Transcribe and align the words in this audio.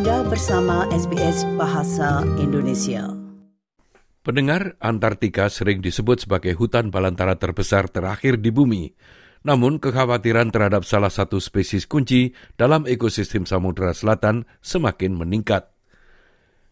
Anda 0.00 0.24
bersama 0.24 0.88
SBS 0.96 1.44
Bahasa 1.60 2.24
Indonesia. 2.40 3.12
Pendengar, 4.24 4.72
Antartika 4.80 5.52
sering 5.52 5.84
disebut 5.84 6.24
sebagai 6.24 6.56
hutan 6.56 6.88
balantara 6.88 7.36
terbesar 7.36 7.84
terakhir 7.84 8.40
di 8.40 8.48
bumi. 8.48 8.96
Namun, 9.44 9.76
kekhawatiran 9.76 10.56
terhadap 10.56 10.88
salah 10.88 11.12
satu 11.12 11.36
spesies 11.36 11.84
kunci 11.84 12.32
dalam 12.56 12.88
ekosistem 12.88 13.44
Samudra 13.44 13.92
Selatan 13.92 14.48
semakin 14.64 15.20
meningkat. 15.20 15.68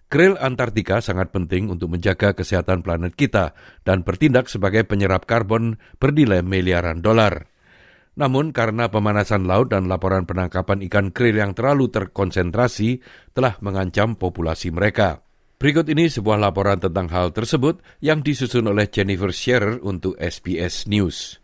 Krill 0.08 0.40
Antartika 0.40 1.04
sangat 1.04 1.28
penting 1.28 1.68
untuk 1.68 1.92
menjaga 1.92 2.32
kesehatan 2.32 2.80
planet 2.80 3.12
kita 3.12 3.52
dan 3.84 4.08
bertindak 4.08 4.48
sebagai 4.48 4.88
penyerap 4.88 5.28
karbon 5.28 5.76
bernilai 6.00 6.40
miliaran 6.40 7.04
dolar. 7.04 7.44
Namun 8.18 8.50
karena 8.50 8.90
pemanasan 8.90 9.46
laut 9.46 9.70
dan 9.70 9.86
laporan 9.86 10.26
penangkapan 10.26 10.82
ikan 10.90 11.14
krill 11.14 11.38
yang 11.38 11.54
terlalu 11.54 11.86
terkonsentrasi 11.86 12.98
telah 13.30 13.54
mengancam 13.62 14.18
populasi 14.18 14.74
mereka. 14.74 15.22
Berikut 15.58 15.86
ini 15.86 16.10
sebuah 16.10 16.38
laporan 16.38 16.82
tentang 16.82 17.10
hal 17.14 17.30
tersebut 17.30 17.78
yang 18.02 18.22
disusun 18.22 18.66
oleh 18.70 18.90
Jennifer 18.90 19.30
Scherer 19.30 19.78
untuk 19.82 20.18
SBS 20.18 20.90
News. 20.90 21.38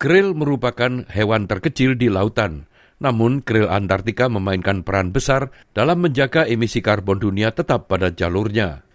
Krill 0.00 0.36
merupakan 0.36 1.04
hewan 1.12 1.44
terkecil 1.44 1.96
di 1.96 2.08
lautan, 2.12 2.68
namun 3.00 3.44
krill 3.44 3.68
Antartika 3.68 4.32
memainkan 4.32 4.80
peran 4.80 5.12
besar 5.12 5.52
dalam 5.76 6.04
menjaga 6.04 6.48
emisi 6.48 6.80
karbon 6.80 7.20
dunia 7.20 7.52
tetap 7.52 7.88
pada 7.88 8.08
jalurnya. 8.12 8.87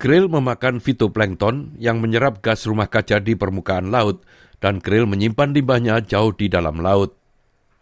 Krill 0.00 0.32
memakan 0.32 0.80
fitoplankton 0.80 1.76
yang 1.76 2.00
menyerap 2.00 2.40
gas 2.40 2.64
rumah 2.64 2.88
kaca 2.88 3.20
di 3.20 3.36
permukaan 3.36 3.92
laut 3.92 4.24
dan 4.56 4.80
krill 4.80 5.04
menyimpan 5.04 5.52
limbahnya 5.52 6.00
jauh 6.00 6.32
di 6.32 6.48
dalam 6.48 6.80
laut. 6.80 7.20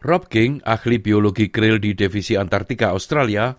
Rob 0.03 0.27
King, 0.27 0.59
ahli 0.67 0.99
biologi 0.99 1.47
krill 1.47 1.79
di 1.79 1.95
Divisi 1.95 2.35
Antartika 2.35 2.91
Australia, 2.91 3.55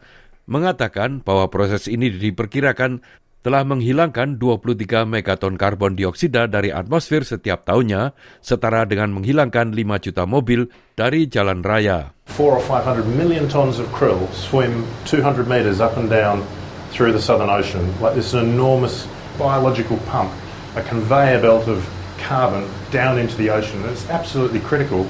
mengatakan 0.51 1.23
bahwa 1.23 1.47
proses 1.47 1.87
ini 1.87 2.11
diperkirakan 2.11 2.99
telah 3.39 3.63
menghilangkan 3.63 4.35
23 4.35 5.07
megaton 5.07 5.55
karbon 5.55 5.95
dioksida 5.95 6.51
dari 6.51 6.75
atmosfer 6.75 7.23
setiap 7.23 7.63
tahunnya, 7.63 8.11
setara 8.43 8.83
dengan 8.83 9.15
menghilangkan 9.15 9.71
5 9.71 10.03
juta 10.03 10.27
mobil 10.27 10.67
dari 10.99 11.31
jalan 11.31 11.63
raya. 11.63 12.11
4 12.27 12.35
or 12.43 12.59
500 12.59 13.07
million 13.07 13.47
tons 13.47 13.79
of 13.79 13.87
krill 13.95 14.27
swim 14.35 14.83
200 15.07 15.47
meters 15.47 15.79
up 15.79 15.95
and 15.95 16.11
down 16.11 16.43
through 16.91 17.13
the 17.13 17.21
Southern 17.21 17.49
Ocean, 17.49 17.85
like 18.01 18.15
this 18.15 18.33
enormous 18.33 19.07
biological 19.37 19.97
pump, 20.09 20.31
a 20.75 20.83
conveyor 20.83 21.41
belt 21.41 21.67
of 21.67 21.85
carbon 22.19 22.67
down 22.91 23.17
into 23.17 23.35
the 23.39 23.49
ocean. 23.49 23.81
And 23.81 23.91
it's 23.91 24.09
absolutely 24.09 24.59
critical 24.59 25.07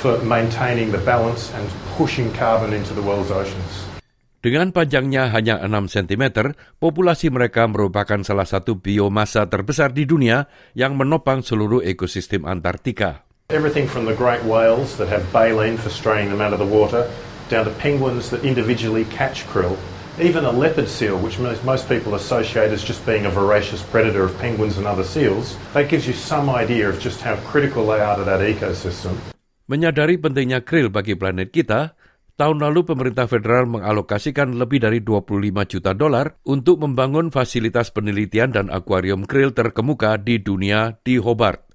for 0.00 0.18
maintaining 0.24 0.92
the 0.92 1.02
balance 1.02 1.52
and 1.52 1.64
pushing 1.96 2.32
carbon 2.32 2.72
into 2.72 2.94
the 2.94 3.02
world's 3.02 3.30
oceans. 3.30 3.86
Dengan 4.46 4.70
panjangnya 4.70 5.34
hanya 5.34 5.58
6 5.58 5.90
cm, 5.90 6.54
populasi 6.78 7.34
mereka 7.34 7.66
merupakan 7.66 8.22
salah 8.22 8.46
satu 8.46 8.78
biomasa 8.78 9.50
terbesar 9.50 9.90
di 9.90 10.06
dunia 10.06 10.46
yang 10.78 10.94
menopang 10.94 11.42
seluruh 11.42 11.82
ekosistem 11.82 12.46
Antartika. 12.46 13.26
Everything 13.50 13.90
from 13.90 14.06
the 14.06 14.14
great 14.14 14.46
whales 14.46 14.94
that 15.02 15.10
have 15.10 15.26
baleen 15.34 15.74
for 15.74 15.90
straying 15.90 16.30
them 16.30 16.38
out 16.38 16.54
of 16.54 16.62
the 16.62 16.68
water, 16.68 17.10
down 17.50 17.66
to 17.66 17.74
penguins 17.82 18.30
that 18.30 18.46
individually 18.46 19.02
catch 19.10 19.42
krill, 19.50 19.74
even 20.16 20.48
a 20.48 20.52
leopard 20.52 20.88
seal, 20.88 21.20
which 21.20 21.36
most, 21.38 21.60
most 21.64 21.84
people 21.88 22.16
associate 22.16 22.72
as 22.72 22.80
just 22.80 23.04
being 23.04 23.28
a 23.28 23.32
voracious 23.32 23.84
predator 23.84 24.24
of 24.24 24.32
penguins 24.40 24.80
and 24.80 24.88
other 24.88 25.04
seals, 25.04 25.60
that 25.76 25.92
gives 25.92 26.08
you 26.08 26.16
some 26.16 26.48
idea 26.48 26.88
of 26.88 26.96
just 26.96 27.20
how 27.20 27.36
critical 27.44 27.84
they 27.92 28.00
are 28.00 28.16
to 28.16 28.24
that 28.24 28.40
ecosystem. 28.40 29.12
Menyadari 29.66 30.16
pentingnya 30.16 30.62
krill 30.64 30.88
bagi 30.88 31.18
planet 31.18 31.52
kita, 31.52 31.98
tahun 32.38 32.64
lalu 32.64 32.86
pemerintah 32.86 33.28
federal 33.28 33.68
mengalokasikan 33.68 34.56
lebih 34.56 34.80
dari 34.80 35.04
25 35.04 35.36
juta 35.68 35.92
dolar 35.92 36.38
untuk 36.48 36.80
membangun 36.80 37.28
fasilitas 37.28 37.92
penelitian 37.92 38.54
dan 38.54 38.66
akuarium 38.72 39.26
krill 39.26 39.52
terkemuka 39.52 40.16
di 40.22 40.40
dunia 40.40 40.96
di 41.02 41.20
Hobart. 41.20 41.66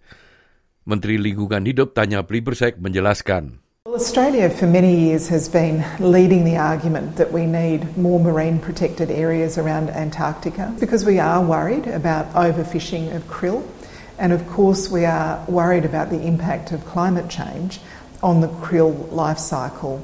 Menteri 0.81 1.21
Lingkungan 1.21 1.61
Hidup 1.61 1.93
Tanya 1.93 2.25
Plibersek 2.25 2.81
menjelaskan. 2.81 3.60
Australia 3.91 4.47
for 4.47 4.71
many 4.71 4.95
years 4.95 5.27
has 5.27 5.51
been 5.51 5.83
leading 5.99 6.47
the 6.47 6.55
argument 6.55 7.19
that 7.19 7.27
we 7.35 7.43
need 7.43 7.83
more 7.99 8.23
marine 8.23 8.55
protected 8.55 9.11
areas 9.11 9.59
around 9.59 9.91
Antarctica 9.91 10.71
because 10.79 11.03
we 11.03 11.19
are 11.19 11.43
worried 11.43 11.91
about 11.91 12.31
overfishing 12.31 13.11
of 13.11 13.27
krill. 13.27 13.67
And 14.15 14.31
of 14.31 14.47
course, 14.47 14.87
we 14.87 15.03
are 15.03 15.43
worried 15.51 15.83
about 15.83 16.07
the 16.07 16.23
impact 16.23 16.71
of 16.71 16.87
climate 16.87 17.27
change 17.27 17.83
on 18.23 18.39
the 18.39 18.47
krill 18.63 18.95
life 19.11 19.43
cycle. 19.43 19.99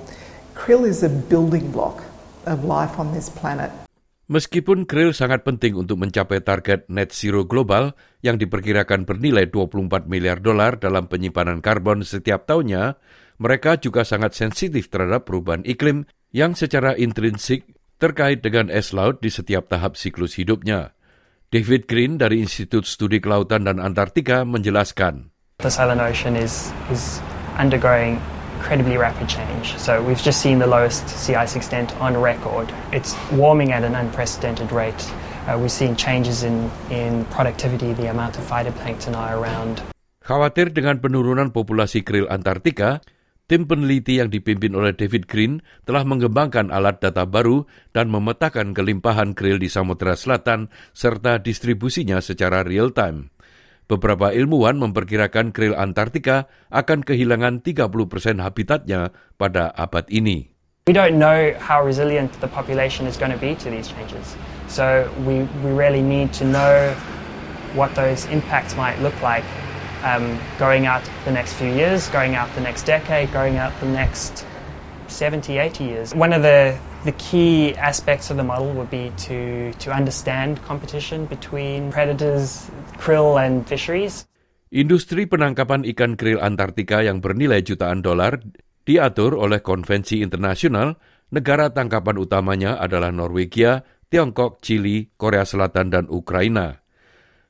Krill 0.52 0.84
is 0.84 1.00
a 1.00 1.08
building 1.08 1.72
block 1.72 2.04
of 2.44 2.68
life 2.68 3.00
on 3.00 3.16
this 3.16 3.32
planet. 3.32 3.72
Meskipun 4.28 4.84
krill 4.84 5.16
sangat 5.16 5.48
penting 5.48 5.80
untuk 5.80 5.96
mencapai 6.04 6.44
target 6.44 6.84
net 6.92 7.16
zero 7.16 7.48
global 7.48 7.96
yang 8.20 8.36
diperkirakan 8.36 9.08
bernilai 9.08 9.48
24 9.48 10.12
miliar 10.12 10.44
dolar 10.44 10.76
dalam 10.76 11.08
penyimpanan 11.08 11.64
karbon 11.64 12.04
setiap 12.04 12.44
tahunnya, 12.44 13.00
mereka 13.38 13.78
juga 13.78 14.02
sangat 14.02 14.34
sensitif 14.34 14.90
terhadap 14.90 15.30
perubahan 15.30 15.62
iklim 15.66 16.10
yang 16.34 16.58
secara 16.58 16.98
intrinsik 16.98 17.66
terkait 17.98 18.42
dengan 18.46 18.70
es 18.70 18.94
laut 18.94 19.22
di 19.22 19.30
setiap 19.30 19.70
tahap 19.70 19.98
siklus 19.98 20.38
hidupnya. 20.38 20.94
David 21.48 21.88
Green 21.88 22.20
dari 22.20 22.44
Institut 22.44 22.84
Studi 22.84 23.24
Kelautan 23.24 23.64
dan 23.64 23.80
Antartika 23.80 24.44
menjelaskan. 24.44 25.32
The 25.64 25.72
Southern 25.72 26.04
Ocean 26.04 26.36
is, 26.36 26.70
is 26.92 27.24
undergoing 27.56 28.20
incredibly 28.58 28.98
rapid 28.98 29.30
change. 29.30 29.78
So 29.80 30.02
we've 30.04 30.22
just 30.22 30.42
seen 30.42 30.60
the 30.60 30.68
lowest 30.68 31.08
sea 31.08 31.38
ice 31.38 31.56
extent 31.56 31.94
on 32.02 32.18
record. 32.18 32.68
It's 32.92 33.16
warming 33.32 33.72
at 33.72 33.86
an 33.86 33.96
unprecedented 33.96 34.74
rate. 34.74 35.00
Uh, 35.48 35.56
we've 35.56 35.72
seen 35.72 35.96
changes 35.96 36.44
in, 36.44 36.68
in 36.92 37.24
productivity, 37.32 37.94
the 37.94 38.12
amount 38.12 38.36
of 38.36 38.44
phytoplankton 38.44 39.16
are 39.16 39.40
around. 39.40 39.80
Khawatir 40.28 40.76
dengan 40.76 41.00
penurunan 41.00 41.56
populasi 41.56 42.04
krill 42.04 42.28
Antartika, 42.28 43.00
Tim 43.48 43.64
peneliti 43.64 44.20
yang 44.20 44.28
dipimpin 44.28 44.76
oleh 44.76 44.92
David 44.92 45.24
Green 45.24 45.64
telah 45.88 46.04
mengembangkan 46.04 46.68
alat 46.68 47.00
data 47.00 47.24
baru 47.24 47.64
dan 47.96 48.12
memetakan 48.12 48.76
kelimpahan 48.76 49.32
krill 49.40 49.56
di 49.56 49.72
Samudra 49.72 50.20
Selatan 50.20 50.68
serta 50.92 51.40
distribusinya 51.40 52.20
secara 52.20 52.68
real 52.68 52.92
time. 52.92 53.32
Beberapa 53.88 54.36
ilmuwan 54.36 54.84
memperkirakan 54.84 55.56
krill 55.56 55.80
Antartika 55.80 56.52
akan 56.76 57.08
kehilangan 57.08 57.64
30 57.64 57.88
persen 58.12 58.44
habitatnya 58.44 59.16
pada 59.40 59.72
abad 59.72 60.12
ini. 60.12 60.52
We 60.92 60.96
don't 60.96 61.16
know 61.16 61.56
how 61.64 61.80
resilient 61.80 62.36
the 62.44 62.52
population 62.52 63.08
is 63.08 63.16
going 63.16 63.32
to 63.32 63.40
be 63.40 63.56
to 63.64 63.72
these 63.72 63.88
changes. 63.88 64.36
So 64.68 65.08
we, 65.24 65.48
we 65.64 65.72
really 65.72 66.04
need 66.04 66.36
to 66.36 66.44
know 66.44 66.92
what 67.80 67.96
those 67.96 68.28
impacts 68.28 68.76
might 68.76 69.00
look 69.00 69.16
like 69.24 69.48
um, 70.04 70.40
going 70.58 70.86
out 70.86 71.02
the 71.26 71.32
next 71.32 71.54
few 71.54 71.70
years, 71.70 72.08
going 72.10 72.36
out 72.36 72.50
the 72.56 72.62
next 72.62 72.84
decade, 72.84 73.32
going 73.32 73.58
out 73.58 73.74
the 73.80 73.90
next 73.90 74.46
70, 75.08 75.58
80 75.58 75.84
years. 75.84 76.08
One 76.16 76.34
of 76.34 76.44
the, 76.44 76.78
the 77.06 77.16
key 77.16 77.74
aspects 77.76 78.30
of 78.30 78.38
the 78.38 78.44
model 78.44 78.74
would 78.74 78.92
be 78.92 79.12
to, 79.30 79.72
to 79.74 79.92
understand 79.92 80.62
competition 80.64 81.26
between 81.26 81.92
predators, 81.92 82.70
krill 83.00 83.40
and 83.40 83.66
fisheries. 83.68 84.28
Industri 84.68 85.24
penangkapan 85.32 85.88
ikan 85.96 86.20
krill 86.20 86.44
Antartika 86.44 87.00
yang 87.00 87.24
bernilai 87.24 87.64
jutaan 87.64 88.04
dolar 88.04 88.44
diatur 88.84 89.40
oleh 89.40 89.64
konvensi 89.64 90.20
internasional. 90.20 91.00
Negara 91.32 91.72
tangkapan 91.72 92.20
utamanya 92.20 92.80
adalah 92.80 93.12
Norwegia, 93.12 93.84
Tiongkok, 94.08 94.64
Chili, 94.64 95.12
Korea 95.20 95.44
Selatan, 95.44 95.92
dan 95.92 96.06
Ukraina. 96.08 96.80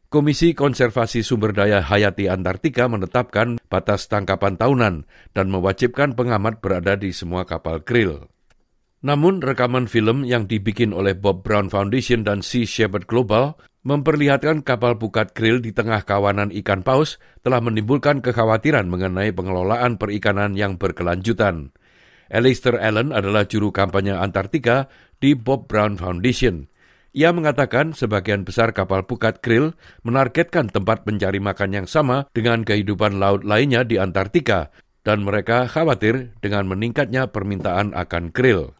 Komisi 0.07 0.55
Konservasi 0.55 1.19
Sumber 1.19 1.51
Daya 1.51 1.83
Hayati 1.83 2.31
Antartika 2.31 2.87
menetapkan 2.87 3.59
batas 3.67 4.07
tangkapan 4.07 4.55
tahunan 4.55 5.03
dan 5.35 5.51
mewajibkan 5.51 6.15
pengamat 6.15 6.63
berada 6.63 6.95
di 6.95 7.11
semua 7.11 7.43
kapal 7.43 7.83
krill. 7.83 8.31
Namun 9.03 9.43
rekaman 9.43 9.91
film 9.91 10.23
yang 10.23 10.47
dibikin 10.47 10.95
oleh 10.95 11.11
Bob 11.11 11.43
Brown 11.43 11.67
Foundation 11.67 12.23
dan 12.23 12.39
Sea 12.39 12.63
Shepherd 12.63 13.03
Global 13.03 13.59
memperlihatkan 13.83 14.63
kapal 14.63 14.95
pukat 14.95 15.35
krill 15.35 15.59
di 15.59 15.75
tengah 15.75 16.07
kawanan 16.07 16.55
ikan 16.55 16.87
paus 16.87 17.19
telah 17.43 17.59
menimbulkan 17.59 18.23
kekhawatiran 18.23 18.87
mengenai 18.87 19.35
pengelolaan 19.35 19.99
perikanan 19.99 20.55
yang 20.55 20.79
berkelanjutan. 20.79 21.75
Alistair 22.31 22.79
Allen 22.79 23.11
adalah 23.11 23.43
juru 23.43 23.75
kampanye 23.75 24.15
Antartika 24.15 24.87
di 25.19 25.35
Bob 25.35 25.67
Brown 25.67 25.99
Foundation– 25.99 26.63
ia 27.17 27.33
mengatakan 27.33 27.97
sebagian 27.97 28.45
besar 28.45 28.77
kapal 28.77 29.01
pukat 29.01 29.41
krill 29.41 29.73
menargetkan 30.05 30.69
tempat 30.69 31.01
mencari 31.09 31.41
makan 31.41 31.73
yang 31.73 31.87
sama 31.89 32.29
dengan 32.29 32.61
kehidupan 32.61 33.17
laut 33.17 33.41
lainnya 33.41 33.81
di 33.81 33.97
Antartika 33.97 34.69
dan 35.01 35.25
mereka 35.25 35.65
khawatir 35.65 36.37
dengan 36.45 36.69
meningkatnya 36.69 37.33
permintaan 37.33 37.97
akan 37.97 38.29
krill. 38.29 38.77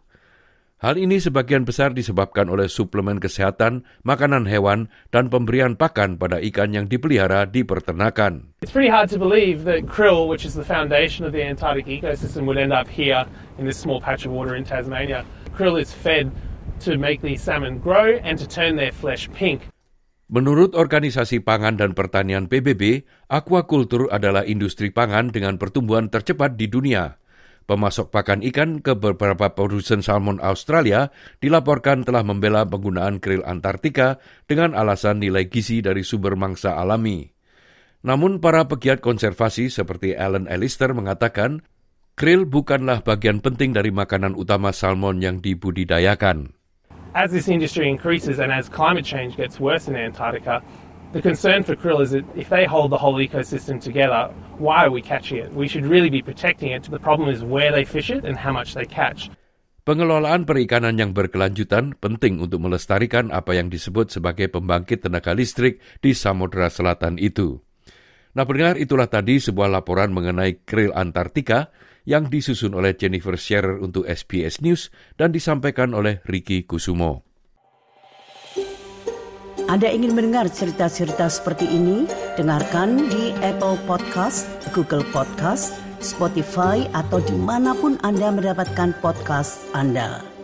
Hal 0.78 1.02
ini 1.02 1.18
sebagian 1.18 1.66
besar 1.66 1.98
disebabkan 1.98 2.54
oleh 2.54 2.70
suplemen 2.70 3.18
kesehatan, 3.18 3.82
makanan 4.06 4.46
hewan, 4.46 4.94
dan 5.10 5.34
pemberian 5.34 5.74
pakan 5.74 6.22
pada 6.22 6.38
ikan 6.38 6.70
yang 6.70 6.86
dipelihara 6.86 7.50
di 7.50 7.66
peternakan. 7.66 8.54
It's 8.62 8.70
pretty 8.70 8.94
hard 8.94 9.10
to 9.10 9.18
believe 9.18 9.66
that 9.66 9.90
krill, 9.90 10.30
which 10.30 10.46
is 10.46 10.54
the 10.54 10.62
foundation 10.62 11.26
of 11.26 11.34
the 11.34 11.42
Antarctic 11.42 11.90
ecosystem, 11.90 12.46
would 12.46 12.62
end 12.62 12.70
up 12.70 12.86
here 12.86 13.26
in 13.58 13.66
this 13.66 13.82
small 13.82 13.98
patch 13.98 14.30
of 14.30 14.38
water 14.38 14.54
in 14.54 14.62
Tasmania. 14.62 15.26
Krill 15.58 15.82
is 15.82 15.90
fed 15.90 16.30
Menurut 20.28 20.76
Organisasi 20.76 21.40
Pangan 21.40 21.80
dan 21.80 21.96
Pertanian 21.96 22.52
PBB, 22.52 23.08
aquaculture 23.32 24.12
adalah 24.12 24.44
industri 24.44 24.92
pangan 24.92 25.32
dengan 25.32 25.56
pertumbuhan 25.56 26.12
tercepat 26.12 26.60
di 26.60 26.68
dunia. 26.68 27.16
Pemasok 27.64 28.12
pakan 28.12 28.44
ikan 28.52 28.84
ke 28.84 28.96
beberapa 28.96 29.56
produsen 29.56 30.04
salmon 30.04 30.44
Australia 30.44 31.16
dilaporkan 31.40 32.04
telah 32.04 32.28
membela 32.28 32.68
penggunaan 32.68 33.24
krill 33.24 33.44
Antartika 33.48 34.20
dengan 34.52 34.76
alasan 34.76 35.24
nilai 35.24 35.48
gizi 35.48 35.80
dari 35.80 36.04
sumber 36.04 36.36
mangsa 36.36 36.76
alami. 36.76 37.32
Namun 38.04 38.44
para 38.44 38.68
pegiat 38.68 39.00
konservasi 39.00 39.72
seperti 39.72 40.12
Alan 40.12 40.52
Alistair 40.52 40.92
mengatakan, 40.92 41.64
krill 42.20 42.44
bukanlah 42.44 43.00
bagian 43.00 43.40
penting 43.40 43.72
dari 43.72 43.96
makanan 43.96 44.36
utama 44.36 44.76
salmon 44.76 45.24
yang 45.24 45.40
dibudidayakan. 45.40 46.57
As 47.16 47.32
this 47.32 47.48
industry 47.48 47.88
increases 47.90 48.40
and 48.40 48.52
as 48.52 48.68
climate 48.70 49.06
change 49.06 49.38
gets 49.38 49.60
worse 49.60 49.88
in 49.88 49.96
Antarctica, 49.96 50.62
the 51.14 51.22
concern 51.22 51.64
for 51.64 51.76
krill 51.76 52.04
is 52.04 52.12
that 52.12 52.26
if 52.36 52.50
they 52.50 52.66
hold 52.66 52.92
the 52.92 53.00
whole 53.00 53.16
ecosystem 53.16 53.80
together, 53.80 54.28
why 54.60 54.84
are 54.84 54.92
we 54.92 55.02
catching 55.02 55.40
it? 55.40 55.54
We 55.56 55.68
should 55.68 55.88
really 55.88 56.12
be 56.12 56.22
protecting 56.22 56.76
it. 56.76 56.84
The 56.84 57.00
problem 57.00 57.30
is 57.30 57.44
where 57.44 57.72
they 57.72 57.88
fish 57.88 58.12
it 58.12 58.28
and 58.28 58.36
how 58.36 58.52
much 58.52 58.76
they 58.76 58.86
catch. 58.86 59.32
Pengelolaan 59.88 60.44
perikanan 60.44 61.00
yang 61.00 61.16
berkelanjutan 61.16 61.96
penting 62.04 62.44
untuk 62.44 62.60
melestarikan 62.60 63.32
apa 63.32 63.56
yang 63.56 63.72
disebut 63.72 64.12
sebagai 64.12 64.52
pembangkit 64.52 65.08
tenaga 65.08 65.32
listrik 65.32 65.80
di 66.04 66.12
Samudra 66.12 66.68
Selatan 66.68 67.16
itu. 67.16 67.64
Nah 68.36 68.44
pendengar 68.44 68.76
itulah 68.76 69.08
tadi 69.08 69.40
sebuah 69.40 69.72
laporan 69.72 70.12
mengenai 70.12 70.68
krill 70.68 70.92
Antartika 70.92 71.72
yang 72.08 72.32
disusun 72.32 72.72
oleh 72.72 72.96
Jennifer 72.96 73.36
Scherer 73.36 73.84
untuk 73.84 74.08
SBS 74.08 74.64
News 74.64 74.88
dan 75.20 75.36
disampaikan 75.36 75.92
oleh 75.92 76.24
Ricky 76.24 76.64
Kusumo. 76.64 77.28
Anda 79.68 79.92
ingin 79.92 80.16
mendengar 80.16 80.48
cerita-cerita 80.48 81.28
seperti 81.28 81.68
ini? 81.68 82.08
Dengarkan 82.40 83.12
di 83.12 83.36
Apple 83.44 83.76
Podcast, 83.84 84.48
Google 84.72 85.04
Podcast, 85.12 85.76
Spotify, 86.00 86.88
atau 86.96 87.20
di 87.20 87.36
mana 87.36 87.76
pun 87.76 88.00
Anda 88.00 88.32
mendapatkan 88.32 88.96
podcast 89.04 89.68
Anda. 89.76 90.37